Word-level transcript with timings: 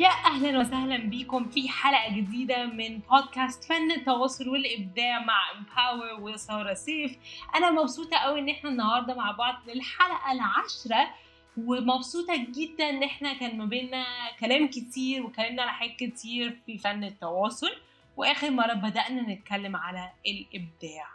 يا 0.00 0.08
أهلا 0.08 0.58
وسهلا 0.58 0.96
بيكم 0.96 1.48
في 1.48 1.68
حلقة 1.68 2.16
جديدة 2.16 2.66
من 2.66 2.98
بودكاست 2.98 3.64
فن 3.64 3.90
التواصل 3.90 4.48
والإبداع 4.48 5.24
مع 5.24 5.40
امباور 5.52 6.20
وساره 6.20 6.74
سيف 6.74 7.18
أنا 7.54 7.70
مبسوطة 7.70 8.16
قوي 8.16 8.40
إن 8.40 8.48
إحنا 8.48 8.70
النهارده 8.70 9.14
مع 9.14 9.30
بعض 9.30 9.54
للحلقه 9.68 10.32
العاشرة 10.32 11.14
ومبسوطة 11.56 12.36
جدا 12.36 12.90
إن 12.90 13.02
إحنا 13.02 13.32
كان 13.32 13.58
ما 13.58 13.64
بينا 13.64 14.04
كلام 14.40 14.68
كتير 14.68 15.26
وكلامنا 15.26 15.62
على 15.62 15.72
حاجات 15.72 15.96
كتير 15.96 16.60
في 16.66 16.78
فن 16.78 17.04
التواصل. 17.04 17.70
وآخر 18.16 18.50
مرة 18.50 18.72
بدأنا 18.72 19.22
نتكلم 19.22 19.76
على 19.76 20.12
الإبداع. 20.26 21.08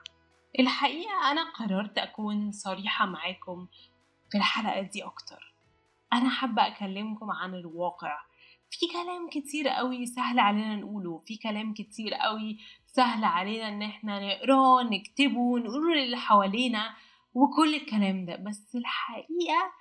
الحقيقة 0.60 1.32
أنا 1.32 1.44
قررت 1.52 1.98
أكون 1.98 2.52
صريحة 2.52 3.06
معاكم 3.06 3.68
في 4.32 4.38
الحلقة 4.38 4.82
دي 4.82 5.04
أكتر. 5.04 5.54
أنا 6.14 6.30
حابة 6.30 6.68
أكلمكم 6.68 7.32
عن 7.32 7.54
الواقع. 7.56 8.20
في 8.80 8.88
كلام 8.88 9.30
كتير 9.30 9.68
قوي 9.68 10.06
سهل 10.06 10.40
علينا 10.40 10.76
نقوله 10.76 11.18
في 11.26 11.38
كلام 11.38 11.74
كتير 11.74 12.14
قوي 12.14 12.58
سهل 12.86 13.24
علينا 13.24 13.68
إن 13.68 13.82
إحنا 13.82 14.20
نقراه 14.20 14.84
نكتبه 14.84 15.60
نقوله 15.60 15.96
للي 15.96 16.18
حوالينا 16.18 16.96
وكل 17.34 17.76
الكلام 17.76 18.26
ده. 18.26 18.36
بس 18.36 18.76
الحقيقة 18.76 19.72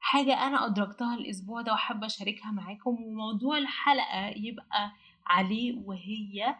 حاجة 0.00 0.46
أنا 0.46 0.66
أدركتها 0.66 1.14
الأسبوع 1.14 1.62
ده 1.62 1.72
وحابة 1.72 2.06
أشاركها 2.06 2.50
معاكم 2.50 2.90
وموضوع 3.02 3.58
الحلقة 3.58 4.26
يبقى 4.36 4.92
عليه 5.26 5.78
وهي 5.84 6.56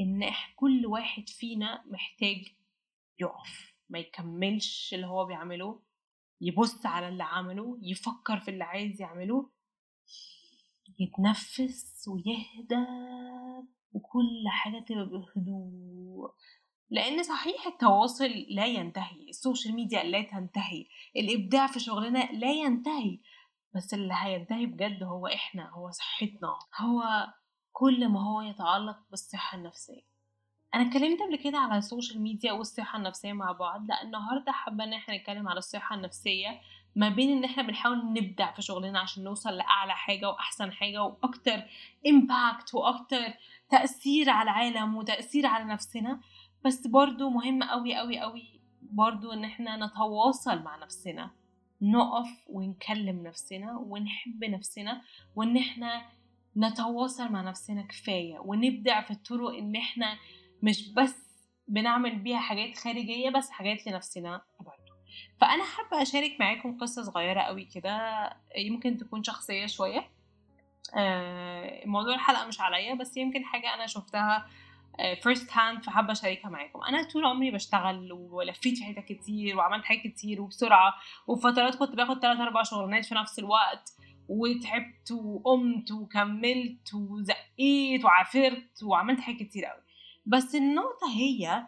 إن 0.00 0.30
كل 0.56 0.86
واحد 0.86 1.28
فينا 1.28 1.84
محتاج 1.86 2.44
يقف 3.20 3.74
ما 3.90 3.98
يكملش 3.98 4.94
اللي 4.94 5.06
هو 5.06 5.24
بيعمله 5.24 5.80
يبص 6.40 6.86
على 6.86 7.08
اللي 7.08 7.24
عمله 7.24 7.78
يفكر 7.82 8.40
في 8.40 8.50
اللي 8.50 8.64
عايز 8.64 9.00
يعمله. 9.00 9.50
يتنفس 10.98 12.08
ويهدى 12.08 12.86
وكل 13.92 14.44
حاجة 14.48 14.78
تبقى 14.78 15.06
بهدوء. 15.06 16.30
لأن 16.90 17.22
صحيح 17.22 17.66
التواصل 17.66 18.30
لا 18.50 18.66
ينتهي 18.66 19.28
السوشيال 19.28 19.74
ميديا 19.74 20.02
لا 20.02 20.22
تنتهي 20.22 20.86
الإبداع 21.16 21.66
في 21.66 21.80
شغلنا 21.80 22.32
لا 22.32 22.52
ينتهي 22.52 23.18
بس 23.74 23.94
اللي 23.94 24.14
هينتهي 24.16 24.66
بجد 24.66 25.02
هو 25.02 25.26
إحنا 25.26 25.70
هو 25.70 25.90
صحتنا 25.90 26.58
هو 26.80 27.02
كل 27.72 28.08
ما 28.08 28.20
هو 28.22 28.40
يتعلق 28.40 28.98
بالصحة 29.10 29.58
النفسية. 29.58 30.02
أنا 30.74 30.88
اتكلمت 30.88 31.20
قبل 31.22 31.36
كده 31.36 31.58
على 31.58 31.78
ال 31.78 31.84
social 31.84 32.22
media 32.22 32.52
والصحة 32.52 32.98
النفسية 32.98 33.32
مع 33.32 33.52
بعض 33.52 33.86
لأ 33.88 34.02
النهاردة 34.02 34.52
حابة 34.52 34.84
إن 34.84 34.92
إحنا 34.92 35.16
نتكلم 35.16 35.48
على 35.48 35.58
الصحة 35.58 35.96
النفسية 35.96 36.60
ما 36.96 37.08
بين 37.08 37.36
إن 37.36 37.44
إحنا 37.44 37.62
بنحاول 37.62 38.12
نبدع 38.12 38.52
في 38.52 38.62
شغلنا 38.62 38.98
عشان 39.00 39.24
نوصل 39.24 39.56
لأعلى 39.56 39.92
حاجة 39.92 40.28
وأحسن 40.28 40.72
حاجة 40.72 41.02
وأكتر 41.02 41.62
impact 42.06 42.74
وأكتر 42.74 43.34
تأثير 43.70 44.30
على 44.30 44.50
العالم 44.50 44.96
وتأثير 44.96 45.46
على 45.46 45.64
نفسنا. 45.64 46.20
بس 46.64 46.86
برضو 46.86 47.30
مهم 47.30 47.62
قوي 47.62 47.94
قوي 47.94 48.18
قوي 48.18 48.60
برضو 48.82 49.32
إن 49.32 49.44
إحنا 49.44 49.86
نتواصل 49.86 50.62
مع 50.62 50.76
نفسنا 50.76 51.30
نقف 51.82 52.28
ونكلم 52.48 53.26
نفسنا 53.26 53.78
ونحب 53.78 54.44
نفسنا 54.44 55.02
وإن 55.36 55.56
إحنا 55.56 56.02
نتواصل 56.56 57.32
مع 57.32 57.42
نفسنا 57.42 57.82
كفاية. 57.82 58.38
ونبدع 58.38 59.00
في 59.00 59.10
الطرق 59.10 59.54
إن 59.54 59.76
إحنا 59.76 60.18
مش 60.62 60.92
بس 60.92 61.24
بنعمل 61.68 62.18
بيها 62.18 62.38
حاجات 62.38 62.76
خارجية 62.76 63.30
بس 63.30 63.50
حاجات 63.50 63.86
لنفسنا. 63.86 64.42
برضو 65.14 65.38
فأنا 65.40 65.64
حابة 65.64 66.02
أشارك 66.02 66.36
معاكم 66.40 66.78
قصة 66.78 67.02
صغيرة 67.02 67.40
قوي 67.40 67.64
كده 67.64 68.30
يمكن 68.56 68.96
تكون 68.96 69.22
شخصية 69.22 69.66
شوية. 69.66 70.10
آه، 70.96 71.86
موضوع 71.86 72.14
الحلقة 72.14 72.46
مش 72.46 72.60
عليا 72.60 72.94
بس 72.94 73.16
يمكن 73.16 73.44
حاجة 73.44 73.74
أنا 73.74 73.86
شفتها 73.86 74.46
first 75.22 75.50
آه، 75.50 75.54
hand 75.54 75.84
فحابة 75.84 76.12
أشاركها 76.12 76.48
معاكم. 76.48 76.82
أنا 76.82 77.02
طول 77.02 77.24
عمري 77.24 77.50
بشتغل 77.50 78.12
ولفيت 78.12 78.78
في 78.78 78.84
حتت 78.84 79.04
كتير 79.12 79.56
وعملت 79.56 79.84
حاجات 79.84 80.02
كتير 80.02 80.40
وبسرعة 80.40 80.94
وفترات 81.26 81.76
كنت 81.76 81.94
باخد 81.94 82.20
3 82.20 82.42
4 82.42 82.62
شغلانات 82.62 83.04
في 83.04 83.14
نفس 83.14 83.38
الوقت 83.38 83.92
وتعبت 84.28 85.10
وقمت 85.12 85.90
وكملت 85.90 86.94
وزقيت 86.94 88.04
وعافرت 88.04 88.82
وعملت 88.82 89.20
حاجات 89.20 89.42
كتير 89.42 89.64
قوي. 89.64 89.82
بس 90.26 90.54
النقطة 90.54 91.10
هي 91.16 91.66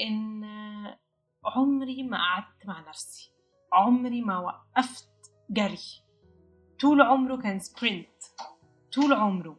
إن 0.00 0.44
عمري 1.44 2.02
ما 2.02 2.18
قعدت 2.18 2.66
مع 2.66 2.88
نفسي. 2.88 3.32
عمري 3.72 4.20
ما 4.20 4.38
وقفت 4.38 5.08
جري. 5.50 5.78
طول 6.80 7.02
عمره 7.02 7.36
كان 7.36 7.58
سبرنت 7.58 8.22
طول 8.94 9.12
عمره. 9.12 9.56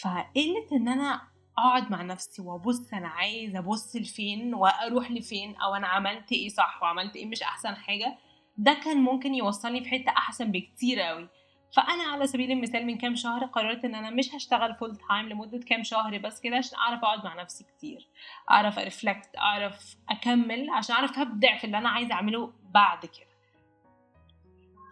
فقلة 0.00 0.66
إن 0.72 0.88
أنا 0.88 1.22
أقعد 1.58 1.90
مع 1.90 2.02
نفسي 2.02 2.42
وأبص 2.42 2.92
أنا 2.94 3.08
عايز 3.08 3.56
أبص 3.56 3.96
لفين 3.96 4.54
وأروح 4.54 5.10
لفين 5.10 5.56
أو 5.56 5.74
أنا 5.74 5.86
عملت 5.86 6.32
إيه 6.32 6.48
صح 6.48 6.82
وعملت 6.82 7.16
إيه 7.16 7.26
مش 7.26 7.42
أحسن 7.42 7.74
حاجة. 7.76 8.18
ده 8.56 8.74
كان 8.84 8.96
ممكن 8.96 9.34
يوصلني 9.34 9.84
في 9.84 9.90
حتة 9.90 10.10
أحسن 10.10 10.52
بكتير 10.52 11.00
قوي 11.00 11.28
فأنا 11.72 12.02
على 12.02 12.26
سبيل 12.26 12.52
المثال 12.52 12.86
من 12.86 12.98
كام 12.98 13.14
شهر 13.16 13.44
قررت 13.44 13.84
إن 13.84 13.94
أنا 13.94 14.10
مش 14.10 14.34
هشتغل 14.34 14.74
full 14.74 14.96
time 14.96 15.28
لمدة 15.28 15.58
كام 15.58 15.82
شهر 15.82 16.18
بس 16.18 16.40
كده 16.40 16.56
عشان 16.56 16.78
أعرف 16.78 17.04
أقعد 17.04 17.24
مع 17.24 17.42
نفسي 17.42 17.64
كتير. 17.64 18.08
أعرف 18.50 18.78
أ 18.78 18.85
reflect 18.85 19.36
أعرف 19.38 19.96
أكمل 20.10 20.70
عشان 20.70 20.94
أعرف 20.94 21.18
أبدع 21.18 21.56
في 21.58 21.64
اللي 21.64 21.78
أنا 21.78 21.88
عايزه 21.88 22.14
أعمله 22.14 22.52
بعد 22.74 23.06
كده. 23.06 23.30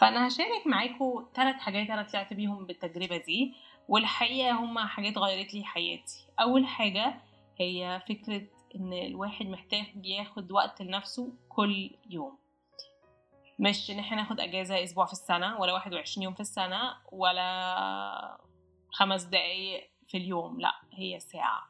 فأنا 0.01 0.29
هشارك 0.29 0.67
معاكم 0.67 1.27
ثلاث 1.35 1.57
حاجات 1.57 1.91
أنا 1.91 2.03
طلعت 2.03 2.33
بيهم 2.33 2.67
بالتجربة 2.67 3.17
دي 3.17 3.55
والحقيقة 3.89 4.51
هما 4.53 4.87
حاجات 4.87 5.19
غيرت 5.19 5.55
لي 5.55 5.65
حياتي. 5.65 6.27
أول 6.41 6.67
حاجة 6.67 7.15
هي 7.61 8.03
فكرة 8.09 8.43
إن 8.75 8.93
الواحد 8.93 9.47
محتاج 9.47 10.07
ياخد 10.07 10.53
وقت 10.53 10.83
لنفسه 10.83 11.33
كل 11.49 11.91
يوم. 12.11 12.39
مش 13.59 13.91
إن 13.91 13.99
إحنا 13.99 14.17
ناخد 14.17 14.41
أجازة 14.41 14.85
أسبوع 14.85 15.07
في 15.07 15.13
السنة 15.13 15.61
ولا 15.61 15.73
21 15.73 16.25
يوم 16.25 16.35
في 16.35 16.41
السنة 16.41 16.95
ولا 17.13 18.39
خمس 18.91 19.23
دقايق 19.23 19.91
في 20.09 20.17
اليوم 20.17 20.61
لا 20.61 20.73
هي 20.93 21.21
ساعة 21.21 21.63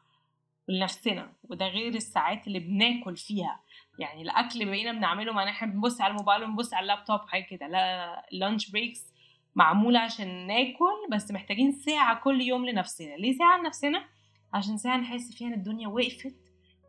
لنفسنا 0.67 1.33
وده 1.43 1.67
غير 1.67 1.95
الساعات 1.95 2.47
اللي 2.47 2.59
بناكل 2.59 3.17
فيها. 3.17 3.59
يعني 3.99 4.21
الأكل 4.21 4.65
بقينا 4.65 4.91
بنعمله 4.91 5.33
ما 5.33 5.49
إحنا 5.49 5.67
بنبص 5.67 6.01
على 6.01 6.11
الموبايل 6.11 6.43
ونبص 6.43 6.73
على 6.73 6.83
اللابتوب 6.83 7.19
حاجة 7.19 7.43
كده. 7.43 7.67
لا 7.67 8.25
لانش 8.31 8.71
بريكس 8.71 9.13
معمولة 9.55 9.99
عشان 9.99 10.47
ناكل 10.47 11.07
بس 11.11 11.31
محتاجين 11.31 11.71
ساعة 11.71 12.19
كل 12.23 12.41
يوم 12.41 12.65
لنفسنا. 12.65 13.15
ليه 13.15 13.37
ساعة 13.37 13.57
لنفسنا؟ 13.57 14.05
عشان 14.53 14.77
ساعة 14.77 14.97
نحس 14.97 15.37
فيها 15.37 15.47
إن 15.47 15.53
الدنيا 15.53 15.87
وقفت 15.87 16.35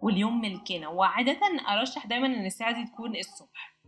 واليوم 0.03 0.41
ملكنا. 0.41 0.88
وعادة 0.88 1.41
أرشح 1.69 2.06
دايما 2.06 2.27
إن 2.27 2.47
الساعة 2.47 2.72
دي 2.72 2.84
تكون 2.91 3.17
الصبح. 3.17 3.80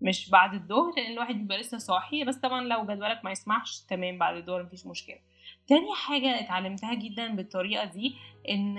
مش 0.00 0.30
بعد 0.30 0.54
الظهر 0.54 0.92
لأن 0.96 1.12
الواحد 1.12 1.34
بيبقى 1.34 1.58
لسه 1.58 1.78
صاحي 1.78 2.24
بس 2.24 2.36
طبعا 2.36 2.60
لو 2.60 2.82
جدولك 2.86 3.20
ما 3.24 3.30
يسمحش 3.30 3.80
تمام 3.80 4.18
بعد 4.18 4.36
الظهر 4.36 4.62
مفيش 4.62 4.86
مشكلة. 4.86 5.18
تاني 5.66 5.94
حاجة 5.94 6.40
اتعلمتها 6.40 6.94
جدا 6.94 7.34
بالطريقة 7.36 7.84
دي 7.84 8.16
إن 8.48 8.78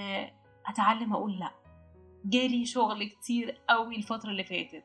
أتعلم 0.68 1.14
أقول 1.14 1.40
لأ. 1.40 1.52
جالي 2.26 2.66
شغل 2.66 3.04
كتير 3.04 3.58
قوي 3.70 3.96
الفترة 3.96 4.30
اللي 4.30 4.44
فاتت 4.44 4.84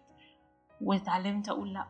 واتعلمت 0.81 1.49
أقول 1.49 1.73
لأ. 1.73 1.87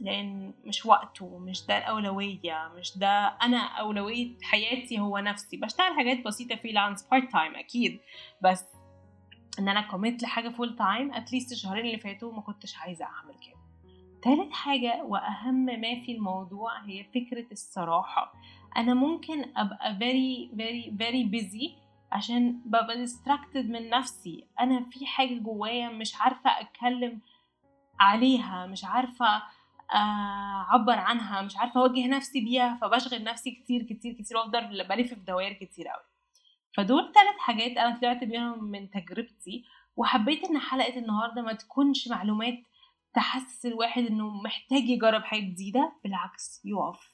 لأن 0.00 0.54
مش 0.64 0.86
وقته 0.86 1.38
مش 1.38 1.66
ده 1.66 1.78
الأولوية 1.78 2.72
مش 2.76 2.98
ده 2.98 3.08
أنا 3.26 3.58
أولوية 3.58 4.36
حياتي 4.42 4.98
هو 5.00 5.18
نفسي. 5.18 5.56
بشتغل 5.56 5.94
حاجات 5.96 6.24
بسيطة 6.24 6.56
freelance 6.56 7.02
part 7.08 7.32
time 7.32 7.54
أكيد 7.54 8.00
بس 8.42 8.64
إن 9.58 9.68
أنا 9.68 9.80
commit 9.80 10.22
لحاجة 10.22 10.48
full 10.48 10.76
time 10.76 11.14
at 11.14 11.25
least 11.25 11.52
الشهرين 11.52 11.86
اللي 11.86 11.98
فاتوا 11.98 12.32
ما 12.32 12.40
كنتش 12.40 12.76
عايزة 12.76 13.04
أعمل 13.04 13.34
كده. 13.34 13.55
تالت 14.22 14.52
حاجة 14.52 15.04
وأهم 15.04 15.64
ما 15.64 16.04
في 16.04 16.12
الموضوع 16.12 16.80
هي 16.80 17.04
فكرة 17.04 17.46
الصراحة. 17.52 18.32
أنا 18.76 18.94
ممكن 18.94 19.44
أبقى 19.56 19.98
very 19.98 20.50
very 20.56 20.90
very 20.98 21.30
busy 21.36 21.70
عشان 22.12 22.60
ببقى 22.64 23.06
distracted 23.06 23.56
من 23.64 23.90
نفسي. 23.90 24.46
أنا 24.60 24.84
في 24.90 25.06
حاجة 25.06 25.38
جوايا 25.38 25.88
مش 25.88 26.16
عارفة 26.20 26.50
أتكلم 26.60 27.20
عليها 28.00 28.66
مش 28.66 28.84
عارفة 28.84 29.42
آه، 29.92 30.66
أعبر 30.70 30.98
عنها 30.98 31.42
مش 31.42 31.56
عارفة 31.56 31.80
أوجه 31.80 32.06
نفسي 32.06 32.40
بيها 32.40 32.78
فبشغل 32.82 33.24
نفسي 33.24 33.50
كتير 33.50 33.82
كتير 33.82 34.12
كتير 34.12 34.36
وأفضل 34.36 34.88
بلف 34.88 35.14
في 35.14 35.20
دوائر 35.20 35.52
كتير 35.52 35.86
أوي. 35.94 36.04
فدول 36.76 37.12
ثلاث 37.14 37.38
حاجات 37.38 37.76
أنا 37.76 37.98
طلعت 37.98 38.24
بيهم 38.24 38.64
من 38.64 38.90
تجربتي 38.90 39.64
وحبيت 39.96 40.44
إن 40.44 40.58
حلقة 40.58 40.98
النهاردة 40.98 41.42
ما 41.42 41.52
تكونش 41.52 42.08
معلومات 42.08 42.58
تحسس 43.16 43.66
الواحد 43.66 44.02
إنه 44.02 44.30
محتاج 44.30 44.88
يجرب 44.88 45.22
حاجة 45.24 45.40
جديدة؟ 45.40 45.92
بالعكس 46.04 46.62
يقف. 46.64 47.12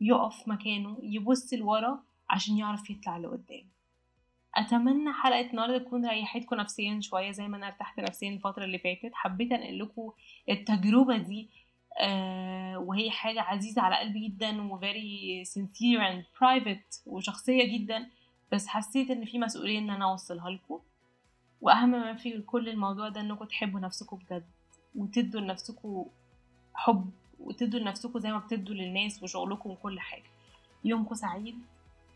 يقف 0.00 0.48
مكانه 0.48 0.98
يبص 1.02 1.54
لورا 1.54 2.02
عشان 2.30 2.58
يعرف 2.58 2.90
يطلع 2.90 3.16
لقدام. 3.16 3.68
أتمنى 4.54 5.12
حلقة 5.12 5.50
النهارده 5.50 5.78
تكون 5.78 6.06
ريحتكم 6.06 6.56
نفسيا 6.56 7.00
شوية 7.00 7.30
زي 7.30 7.48
ما 7.48 7.56
أنا 7.56 7.66
ارتحت 7.66 8.00
نفسيا 8.00 8.30
الفترة 8.30 8.64
اللي 8.64 8.78
فاتت. 8.78 9.10
حبيت 9.14 9.52
أنقل 9.52 9.78
لكم 9.78 10.12
التجربة 10.50 11.16
دي 11.16 11.50
آه 12.00 12.78
وهي 12.78 13.10
حاجة 13.10 13.40
عزيزة 13.40 13.82
على 13.82 13.96
قلبي 13.96 14.28
جدا 14.28 14.62
و 14.72 14.80
very 14.80 15.46
sincere 15.46 16.00
and 16.12 16.38
private 16.38 17.02
وشخصية 17.06 17.78
جدا 17.78 18.10
بس 18.52 18.66
حسيت 18.66 19.10
إن 19.10 19.24
في 19.24 19.38
مسؤولية 19.38 19.78
إن 19.78 19.90
أنا 19.90 20.04
أوصلها 20.10 20.50
لكم. 20.50 20.80
وأهم 21.60 21.90
ما 21.90 22.14
في 22.14 22.40
كل 22.42 22.68
الموضوع 22.68 23.08
ده 23.08 23.20
إنكم 23.20 23.44
تحبوا 23.44 23.80
نفسكم 23.80 24.16
بجد. 24.16 24.53
وتدوا 24.94 25.40
لنفسكم 25.40 26.06
حب 26.74 27.10
وتدوا 27.40 27.80
لنفسكم 27.80 28.18
زي 28.18 28.32
ما 28.32 28.38
بتدوا 28.38 28.74
للناس 28.74 29.22
وشغلكم 29.22 29.70
وكل 29.70 30.00
حاجة. 30.00 30.30
يومكم 30.84 31.14
سعيد 31.14 31.58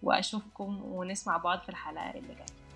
وأشوفكم 0.03 0.83
ونسمع 0.85 1.37
بعض 1.37 1.59
في 1.59 1.69
الحلقة 1.69 2.11
اللي 2.11 2.35
جاية. 2.35 2.68